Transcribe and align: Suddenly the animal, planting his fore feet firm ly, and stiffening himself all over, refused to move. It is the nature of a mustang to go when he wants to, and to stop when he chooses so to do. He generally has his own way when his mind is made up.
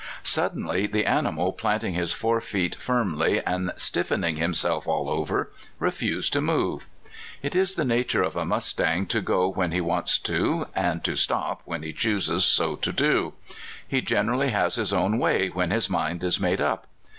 Suddenly 0.23 0.87
the 0.87 1.05
animal, 1.05 1.53
planting 1.53 1.93
his 1.93 2.11
fore 2.11 2.41
feet 2.41 2.73
firm 2.73 3.19
ly, 3.19 3.43
and 3.45 3.71
stiffening 3.77 4.37
himself 4.37 4.87
all 4.87 5.07
over, 5.07 5.51
refused 5.77 6.33
to 6.33 6.41
move. 6.41 6.87
It 7.43 7.53
is 7.53 7.75
the 7.75 7.85
nature 7.85 8.23
of 8.23 8.35
a 8.35 8.43
mustang 8.43 9.05
to 9.05 9.21
go 9.21 9.47
when 9.47 9.69
he 9.71 9.79
wants 9.79 10.17
to, 10.17 10.65
and 10.75 11.03
to 11.03 11.15
stop 11.15 11.61
when 11.65 11.83
he 11.83 11.93
chooses 11.93 12.45
so 12.45 12.75
to 12.77 12.91
do. 12.91 13.33
He 13.87 14.01
generally 14.01 14.49
has 14.49 14.73
his 14.73 14.91
own 14.91 15.19
way 15.19 15.49
when 15.49 15.69
his 15.69 15.87
mind 15.87 16.23
is 16.23 16.39
made 16.39 16.61
up. 16.61 16.87